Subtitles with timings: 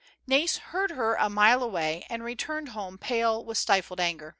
[0.25, 4.29] Nais heard her a mile away, and returned home pale with stifled anger.